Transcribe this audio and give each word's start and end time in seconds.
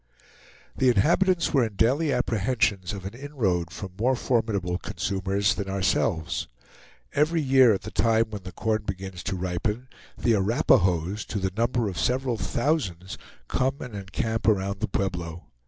The 0.75 0.89
inhabitants 0.89 1.53
were 1.53 1.63
in 1.63 1.75
daily 1.75 2.11
apprehensions 2.11 2.91
of 2.91 3.05
an 3.05 3.13
inroad 3.13 3.69
from 3.69 3.91
more 3.99 4.15
formidable 4.15 4.79
consumers 4.79 5.53
than 5.53 5.69
ourselves. 5.69 6.47
Every 7.13 7.39
year 7.39 7.71
at 7.71 7.83
the 7.83 7.91
time 7.91 8.31
when 8.31 8.41
the 8.41 8.51
corn 8.51 8.81
begins 8.81 9.21
to 9.25 9.35
ripen, 9.35 9.89
the 10.17 10.33
Arapahoes, 10.33 11.23
to 11.25 11.37
the 11.37 11.53
number 11.55 11.87
of 11.87 11.99
several 11.99 12.37
thousands, 12.39 13.19
come 13.47 13.75
and 13.79 13.93
encamp 13.93 14.47
around 14.47 14.79
the 14.79 14.87
Pueblo. 14.87 15.43